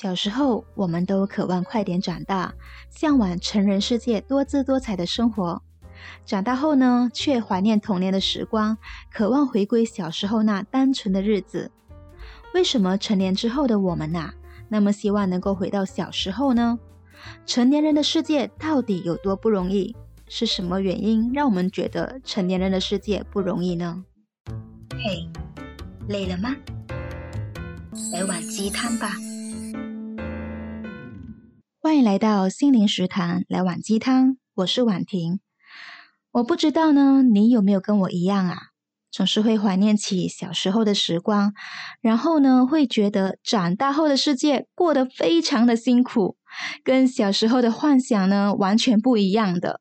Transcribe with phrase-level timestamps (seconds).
[0.00, 2.54] 小时候，我们都渴望快点长大，
[2.88, 5.60] 向往成人世界多姿多彩的生活。
[6.24, 8.78] 长大后呢，却怀念童年的时光，
[9.12, 11.72] 渴望回归小时候那单纯的日子。
[12.54, 14.30] 为什么成年之后的我们呐，
[14.68, 16.78] 那么希望能够回到小时候呢？
[17.44, 19.96] 成年人的世界到底有多不容易？
[20.28, 24.04] 是什么原因让我们觉得成年人的世界不容易呢？
[24.92, 25.28] 嘿，
[26.06, 26.54] 累了吗？
[28.12, 29.10] 来碗鸡汤吧。
[31.88, 34.36] 欢迎来到心灵食堂，来碗鸡汤。
[34.56, 35.40] 我是婉婷。
[36.32, 38.58] 我不知道呢，你有没有跟我一样啊？
[39.10, 41.54] 总是会怀念起小时候的时光，
[42.02, 46.36] 然后呢，会觉得长大后的世界过得非常的辛苦，
[46.84, 49.80] 跟小时候的幻想呢，完全不一样的。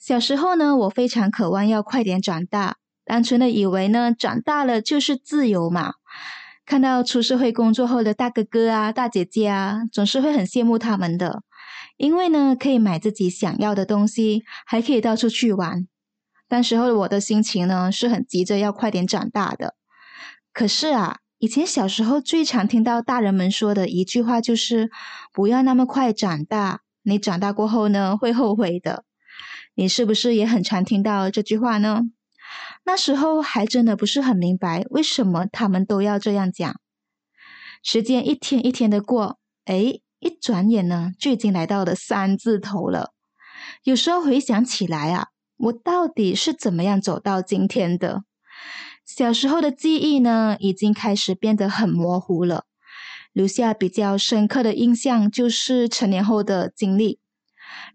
[0.00, 5.92] 小时候呢，我非常渴望要快点长大，单纯的以为呢，长大了就是自由嘛。
[6.66, 11.44] 看到出社会工作后的大哥哥啊、大姐姐啊，总是会很羡慕他们的，
[11.96, 15.86] 因为呢，可以买自己想要的东西，还可以到处去玩。
[16.48, 19.76] 当时候我的心情呢，是很急着要快点长大的。
[20.52, 24.90] 可是啊，以前小时候最常听到大人们说的一句话就是：
[25.32, 29.04] 不要那么快长大，你长大过后呢，会后悔的。
[29.76, 32.02] 你是不是也很常听到这句话呢？
[32.86, 36.80] 那时候还真的不是很明白，为什么他们都要这样讲。
[37.82, 43.12] 时间一天一天的过，诶，一转眼呢，就已经来到了三字头了。
[43.82, 48.22] 有时候回想起来啊，我到底是怎么样走到今天的？
[49.04, 52.66] 小时候的记忆呢，已经开始变得很模糊了。
[53.32, 57.18] 留下比较深刻的印象就是成年后的经历，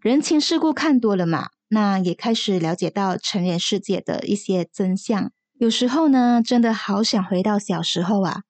[0.01, 1.49] 人情世故看多了嘛。
[1.73, 5.31] 那也开始了解到成人世界的一些真相。
[5.53, 8.41] 有时候呢，真的好想回到小时候啊，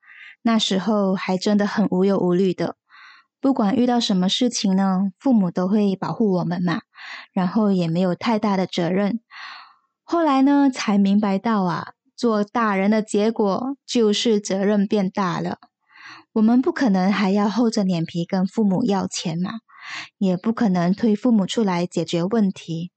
[0.41, 2.77] 那时候还真的很无忧无虑的，
[3.39, 6.81] 不管遇到什么事情呢，父母都会保护我们嘛，
[7.31, 9.19] 然后也没有太大的责任。
[10.03, 15.59] 后来呢，才明白到啊，做大人的结果就是责任变大了。
[16.33, 19.51] 我们不可能还要厚着脸皮跟父母要钱嘛，
[20.17, 22.91] 也不可能推父母出来解决问题。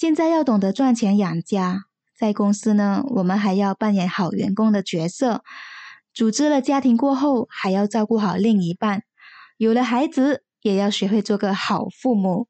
[0.00, 1.86] 现在要懂得赚钱养家，
[2.16, 5.40] 在公司呢，我们还要扮演好员工的角色；
[6.14, 9.00] 组织了家庭过后，还要照顾好另一半；
[9.56, 12.46] 有了孩子，也要学会做个好父母。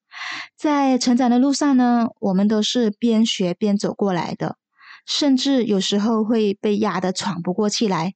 [0.59, 4.59] 在成长的路上呢，我们都是边学边走过来的，
[5.06, 8.12] 甚至有时候会被压得喘不过气来。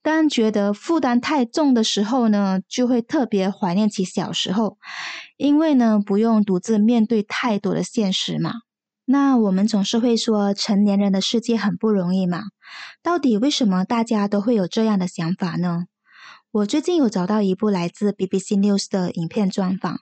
[0.00, 4.78] 当觉得负担太重的时候呢，就会特别怀念起小时候。
[5.36, 8.52] 因为呢，不用独自面对太多的现实嘛。
[9.12, 12.44] 那我们总是会说，成年人的世界很不容易嘛。
[13.02, 15.86] 到底为什么大家都会有这样的想法呢？
[16.52, 19.98] 我最近有找到一部来自 BBC News 的影片专访，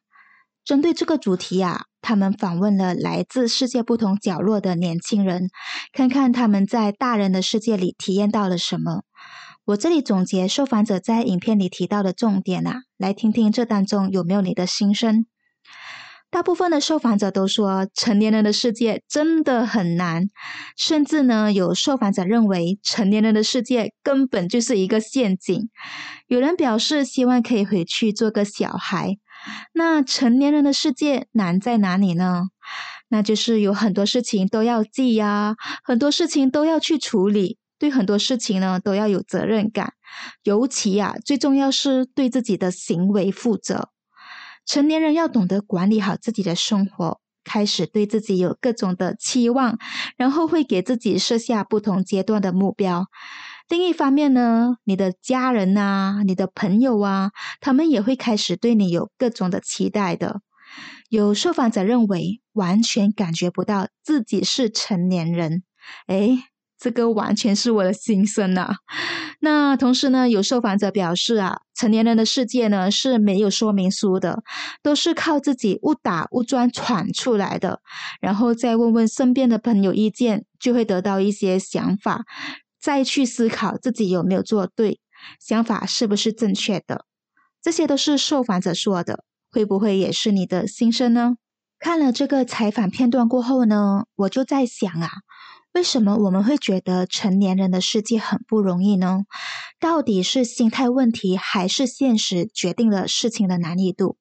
[0.62, 5.48] 针对这个主题啊，他们访问了来自世界不同角落的年轻人，
[5.94, 9.04] 看看他们在大人的世界里体验到了什么。
[9.64, 15.24] 我这里总结受访者在影片里提到的重点啊，来听听这当中有没有你的心声。
[16.30, 20.24] 大部分的受访者都说，成年人的世界真的很难，
[20.76, 25.70] 甚至呢，有受访者认为成年人的世界根本就是一个陷阱。
[26.26, 29.16] 有人表示希望可以回去做个小孩。
[29.72, 32.42] 那成年人的世界难在哪里呢？
[33.08, 37.56] 那就是有很多事情都要记呀，很多事情都要去处理。
[37.78, 39.92] 对很多事情呢，都要有责任感，
[40.42, 43.90] 尤其啊，最重要是对自己的行为负责。
[44.68, 49.78] 成年人要懂得管理好自己的生活，开始对自己有各种的期望，
[50.18, 53.06] 然后会给自己设下不同阶段的目标。
[53.70, 57.30] 另一方面呢，你的家人啊，你的朋友啊，
[57.60, 60.42] 他们也会开始对你有各种的期待的。
[61.08, 65.62] 有受访者认为，完全感觉不到自己是成年人，
[66.08, 66.38] 诶
[66.78, 68.76] 这个完全是我的心声呐、啊。
[69.40, 74.42] 那同时呢，有受访者表示啊，成年人的世界呢是没有说明书的，
[74.82, 77.80] 都是靠自己误打误撞闯出来的，
[78.20, 82.24] 然后再问问身边的朋友意见，就会得到一些想法，
[82.80, 85.00] 再去思考自己有没有做对，
[85.40, 87.04] 想法是不是正确的。
[87.60, 91.36] 这些都是受访者说的，会不会也是你的心声呢？
[91.80, 95.08] 看了这个采访片段过后呢，我就在想啊。
[95.78, 99.26] 为什么我们会觉得成年人的世界很不容易呢？
[99.78, 104.18] 到底是心态问题，还是现实决定了事情的难易度？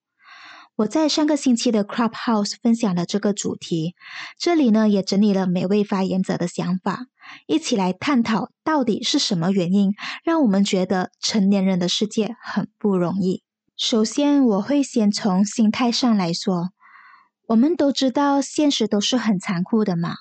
[0.76, 3.96] 我在上个星期的 Clubhouse 分享了这个主题，
[4.38, 7.08] 这里呢也整理了每位发言者的想法，
[7.48, 13.42] 一起来探讨到底是什么原因让我们觉得成年人的世界很不容易。
[13.76, 16.70] 首先，我会先从心态上来说，
[17.48, 20.18] 我们都知道现实都是很残酷的嘛。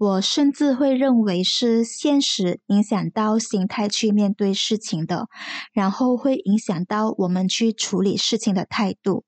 [0.00, 5.28] 我甚至会认为是现实影响到心态去面对事情的，
[5.74, 9.26] 然后会影响到我们去处理事情的态度。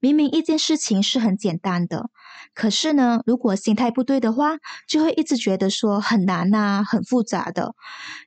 [0.00, 2.10] 明明一件事情是很简单的，
[2.58, 4.56] 可是呢，如果心态不对的话，
[4.88, 7.76] 就会一直觉得说很难呐，很复杂的。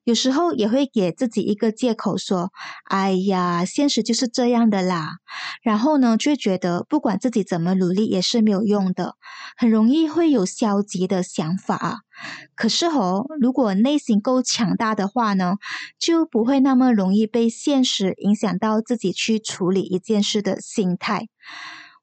[0.05, 2.49] 有时候也会给自己一个借口说
[2.87, 5.17] ：“哎呀，现实就是这样的啦。”
[5.61, 9.15] 然后呢，就觉得不管自己怎么努力也是没有用的，
[9.57, 11.99] 很容易会有消极的想法。
[12.55, 15.55] 可是哦，如果内心够强大的话呢，
[15.99, 21.27] 就不会那么容易被现实影响到自己去处理一件事的心态。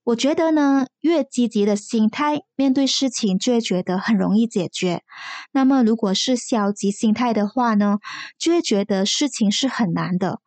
[0.09, 5.03] 我觉得呢，越积极的心态面对事情，就会觉得很容易解决。
[5.53, 7.99] 那么，如果是消极心态的话呢，
[8.39, 10.41] 就会觉得事情是很难的。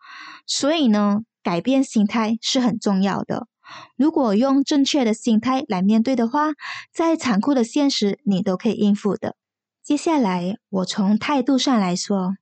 [0.48, 3.46] 所以呢，改变心态是很重要的。
[3.96, 6.54] 如果用正确的心态来面对的话，
[6.92, 9.36] 再残酷的现实，你都可以应付的。
[9.84, 12.34] 接下来，我从态度上来说，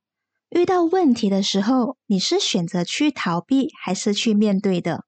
[0.51, 5.03] 遇到问题的时候，你是选择去逃避还是去面对的？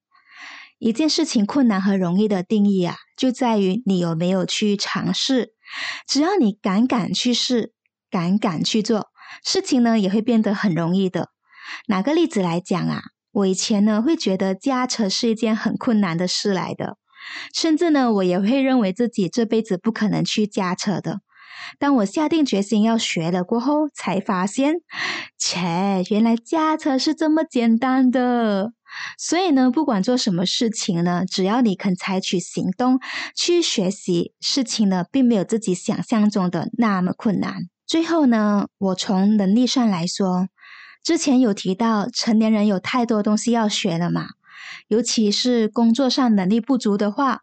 [0.81, 5.53] 一件事情困难和容易的定义啊，就在于你有没有去尝试。
[6.07, 7.71] 只要你敢敢去试，
[8.09, 9.09] 敢敢去做，
[9.45, 11.29] 事情呢也会变得很容易的。
[11.87, 16.97] 拿个例子来讲啊，我以前呢会觉得驾车是一件很困难的事来的，
[17.53, 21.19] 甚至呢我也会认为自己这辈子不可能去驾车的。
[21.77, 24.77] 当我下定决心要学了过后，才发现，
[25.37, 28.73] 切，原来驾车是这么简单的。
[29.17, 32.99] 所以呢，不管做什么事情呢，只要你肯采取行动
[33.35, 37.69] 去学习，事情呢，并没有自己想象中的那么困难。
[37.85, 40.47] 最后呢，我从能力上来说，
[41.03, 44.29] 之前有提到成年人有太多东西要学了嘛，
[44.87, 47.41] 尤其是工作上能力不足的话，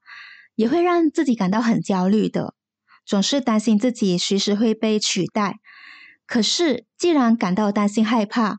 [0.55, 2.55] 也会让自己感到很焦虑的。
[3.05, 5.57] 总是担心自己随时会被取代，
[6.27, 8.59] 可是既然感到担心害怕，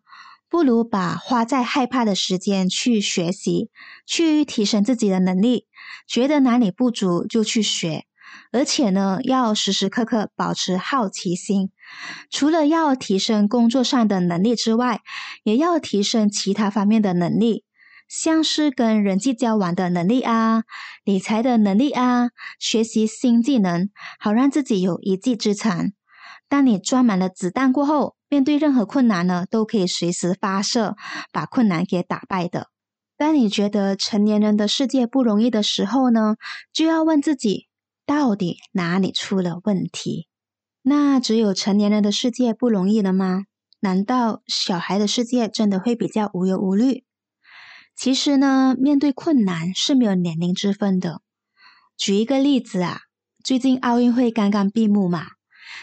[0.49, 3.69] 不如把花在害怕的时间去学习，
[4.05, 5.67] 去提升自己的能力。
[6.07, 8.05] 觉得哪里不足就去学，
[8.51, 11.69] 而且呢，要时时刻刻保持好奇心。
[12.31, 15.01] 除了要提升工作上的能力之外，
[15.43, 17.63] 也要提升其他方面的能力。
[18.07, 20.63] 像是跟人际交往的能力啊，
[21.03, 22.29] 理财的能力啊，
[22.59, 25.91] 学习新技能，好让自己有一技之长。
[26.49, 30.95] 当你装满了子弹过后，面对任何困难呢，都可以随时发射，
[31.31, 32.67] 把困难给打败的。
[33.15, 36.35] 当你觉得成年人的世界不容易的时候呢，
[36.73, 37.67] 就要问自己，
[38.05, 40.27] 到底哪里出了问题？
[40.81, 43.43] 那只有成年人的世界不容易了吗？
[43.81, 47.03] 难道小孩的世界真的会比较无忧无虑？
[47.95, 51.21] 其实呢，面对困难是没有年龄之分的。
[51.97, 53.01] 举一个例子啊，
[53.43, 55.27] 最近奥运会刚刚闭幕嘛，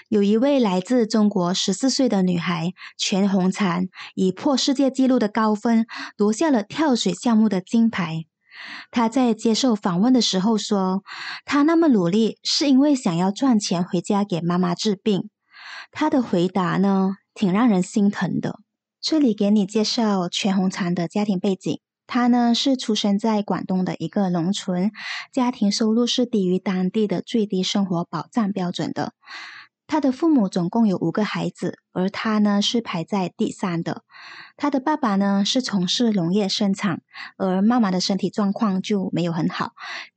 [0.08, 5.86] 有一位来自中国十四岁的女孩全红婵，以破世界纪录的高分
[6.16, 8.24] 夺下了跳水项目的金牌。
[8.90, 11.02] 她在接受访问的时候说，
[11.44, 15.28] 她那么努力是因为想要赚钱回家给妈妈治病。
[15.92, 18.60] 她的回答呢，挺让人心疼的。
[19.00, 21.80] 这里给你介绍全红婵的家庭背景。
[22.08, 24.92] 他呢是出生在广东的一个农村，
[25.32, 29.12] 家庭收入是低于当地的最低生活保障标准的。
[29.87, 34.02] 他的父母总共有五个孩子，而他呢是排在第三的。
[34.57, 37.02] 他的爸爸呢是从事农业生产，
[37.37, 39.73] 而妈妈的身体状况就没有很好，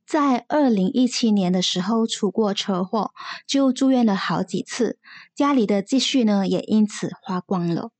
[0.06, 3.12] 在二零一七年的时候出过车祸，
[3.46, 4.98] 就住院了好几次，
[5.34, 7.90] 家里的积蓄呢也因此花光了。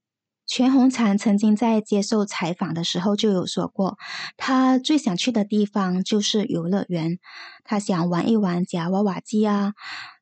[0.47, 3.97] 全红婵曾经在接受采访的时候就有说过，
[4.37, 7.21] 她最想去的地方就是游乐园，
[7.63, 9.75] 她想玩一玩夹娃娃机啊。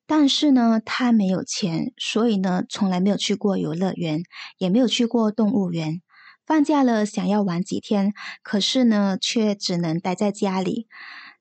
[0.09, 4.23] 但是呢，他没有钱，所以呢，从来没有去过游乐园，
[4.57, 6.01] 也没有去过动物园。
[6.47, 10.89] 放假了想要玩几天，可是呢，却只能待在家里。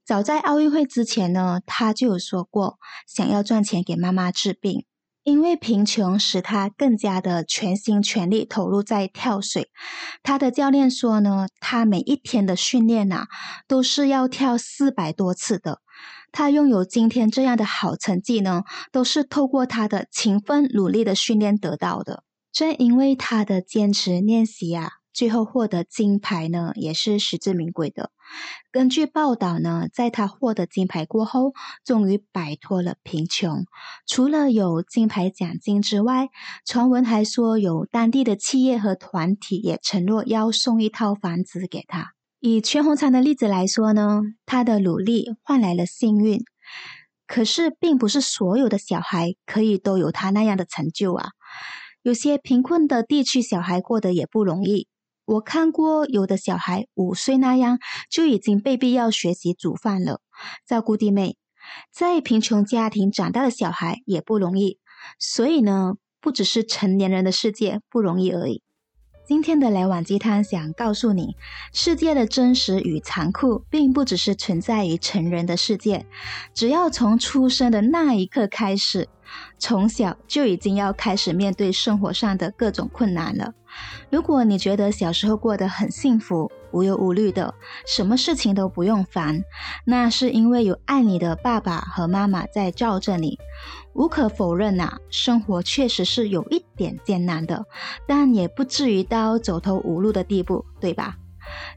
[0.06, 4.86] 早在奥运会之前呢，他就有说过，想要赚钱给妈妈治病。
[5.24, 9.70] 因为贫穷使他更加的全心全力投入在跳水。
[10.24, 13.28] 他的教练说呢，他每一天的训练呐，
[13.68, 15.82] 都是要跳四百多次的。
[16.38, 22.22] 他拥有今天这样的好成绩呢，都是透过他的勤奋努力的训练得到的。
[22.52, 24.92] 正因为他的坚持练习啊。
[25.12, 28.12] 最后获得金牌呢，也是实至名归的。
[28.72, 31.54] 根据报道呢，在他获得金牌过后，
[31.84, 33.66] 终于摆脱了贫穷。
[34.06, 36.28] 除了有金牌奖金之外，
[36.68, 42.17] 传闻还说有当地的企业和团体也承诺要送一套房子给他。
[42.40, 46.40] 以全红婵的例子来说呢，她的努力换来了幸运。
[47.26, 51.30] 可是，并不是所有的小孩可以都有她那样的成就啊。
[52.04, 54.88] 有些贫困的地区小孩过得也不容易。
[55.26, 57.80] 我看过有的小孩五岁那样
[58.10, 60.22] 就已经被逼要学习煮饭了，
[60.66, 61.36] 照顾弟妹。
[61.92, 64.78] 在贫穷家庭长大的小孩也不容易。
[65.20, 68.62] 所以呢，不只是成年人的世界不容易而已。
[69.28, 71.36] 今天的来碗鸡汤想告诉你，
[71.74, 76.06] 世界的真实与残酷，并不只是存在于成人的世界。
[76.54, 79.10] 只要从出生的那一刻开始，
[79.60, 83.54] 从小就已经要开始面对生活上的各种困难了。
[84.10, 87.54] 如果你觉得小时候过得很幸福，无忧无虑的，
[87.86, 89.44] 什么事情都不用烦，
[89.86, 93.38] 那是因为有爱你的爸爸和妈妈在罩着你。
[93.94, 97.66] 无可否认呐、生活确实是有一点艰难的，
[98.08, 101.16] 但也不至于到走投无路的地步，对吧？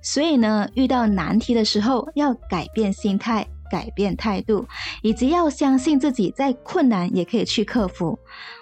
[0.03, 3.47] 所以呢，遇到难题的时候，要改变心态。
[3.71, 4.67] 改变态度，
[5.01, 8.19] 以及要相信自己，再困难也可以去克服。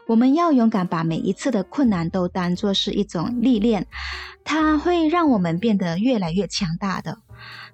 [0.07, 3.87] 我们要勇敢把每一次的困难都当作是一种历练，
[4.45, 7.19] 它会让我们变得越来越强大的。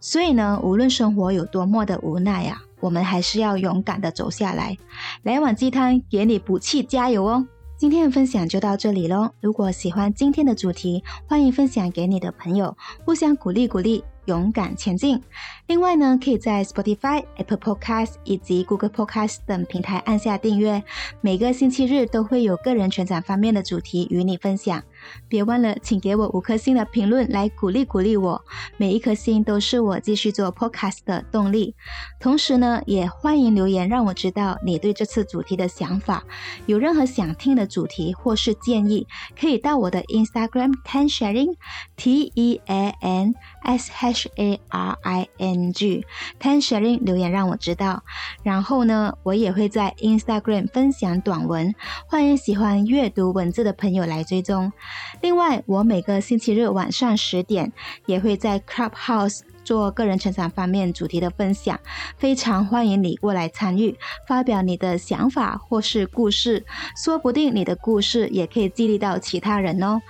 [0.00, 4.76] 所以呢，无论生活有多么的无奈呀、啊，我们还是要勇敢的走下来。
[5.22, 7.46] 来碗鸡汤，给你补气，加油哦！
[7.76, 9.30] 今天的分享就到这里喽。
[9.40, 14.04] 如果喜欢今天的主题，欢迎分享给你的朋友，互相鼓励鼓励。
[14.26, 15.20] 勇敢前进。
[15.66, 20.82] 另外呢，可以在 Spotify、Apple Podcast 以及 Google Podcast 等平台按下订阅。
[21.20, 24.82] 每个星期日都会有个人成长方面的主题与你分享。
[25.28, 28.42] 别忘了，请给我五颗星的评论来鼓励鼓励我。
[28.76, 31.74] 每一颗星都是我继续做 Podcast 的动力。
[32.20, 36.24] 同时呢，也欢迎留言让我知道你对这次主题的想法。
[36.66, 39.06] 有任何想听的主题或是建议，
[39.38, 41.54] 可以到我的 Instagram Tan Sharing
[41.96, 46.06] T E A N S H A R I N G
[46.38, 48.04] Tan Sharing 留言让我知道。
[48.42, 51.74] 然后呢，我也会在 Instagram 分享短文，
[52.06, 54.72] 欢迎喜欢阅读文字的朋友来追踪。
[55.20, 57.72] 另外，我每个星期日晚上十点
[58.06, 61.78] 也会在 Clubhouse 做个人成长方面主题的分享，
[62.16, 63.96] 非常欢迎你过来参与，
[64.28, 66.64] 发表你的想法或是故事，
[67.02, 70.00] 说不定你的故事也可以激励到其他人哦。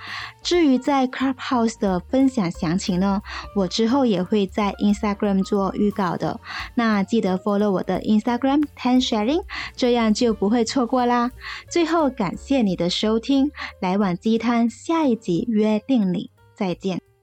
[0.43, 3.21] 至于在 Clubhouse 的分享详情呢，
[3.55, 6.39] 我之后也会在 Instagram 做预告的，
[6.75, 9.43] 那记得 follow 我的 Instagram Ten Sharing，
[9.75, 11.31] 这样就不会错过啦。
[11.69, 17.14] 最后感谢你的收听，来碗鸡汤，下一集约定你，再见。